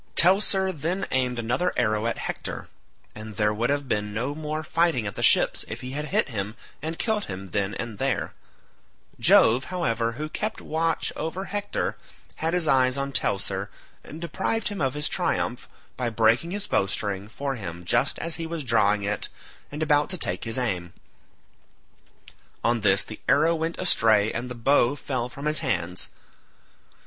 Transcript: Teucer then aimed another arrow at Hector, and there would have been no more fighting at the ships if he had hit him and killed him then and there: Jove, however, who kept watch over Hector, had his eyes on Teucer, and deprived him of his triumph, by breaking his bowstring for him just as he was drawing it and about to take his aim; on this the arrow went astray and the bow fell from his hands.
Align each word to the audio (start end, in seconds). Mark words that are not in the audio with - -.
Teucer 0.15 0.71
then 0.71 1.05
aimed 1.11 1.37
another 1.37 1.73
arrow 1.77 2.07
at 2.07 2.17
Hector, 2.17 2.69
and 3.13 3.35
there 3.35 3.53
would 3.53 3.69
have 3.69 3.87
been 3.87 4.15
no 4.15 4.33
more 4.33 4.63
fighting 4.63 5.05
at 5.05 5.13
the 5.13 5.21
ships 5.21 5.63
if 5.67 5.81
he 5.81 5.91
had 5.91 6.05
hit 6.05 6.29
him 6.29 6.55
and 6.81 6.97
killed 6.97 7.25
him 7.25 7.51
then 7.51 7.75
and 7.75 7.99
there: 7.99 8.33
Jove, 9.19 9.65
however, 9.65 10.13
who 10.13 10.27
kept 10.27 10.59
watch 10.59 11.13
over 11.15 11.45
Hector, 11.45 11.97
had 12.37 12.55
his 12.55 12.67
eyes 12.67 12.97
on 12.97 13.11
Teucer, 13.11 13.69
and 14.03 14.19
deprived 14.19 14.69
him 14.69 14.81
of 14.81 14.95
his 14.95 15.07
triumph, 15.07 15.69
by 15.97 16.09
breaking 16.09 16.49
his 16.49 16.65
bowstring 16.65 17.27
for 17.27 17.53
him 17.53 17.85
just 17.85 18.17
as 18.17 18.37
he 18.37 18.47
was 18.47 18.63
drawing 18.63 19.03
it 19.03 19.29
and 19.71 19.83
about 19.83 20.09
to 20.09 20.17
take 20.17 20.45
his 20.45 20.57
aim; 20.57 20.93
on 22.63 22.81
this 22.81 23.03
the 23.03 23.21
arrow 23.29 23.53
went 23.53 23.77
astray 23.77 24.33
and 24.33 24.49
the 24.49 24.55
bow 24.55 24.95
fell 24.95 25.29
from 25.29 25.45
his 25.45 25.59
hands. 25.59 26.07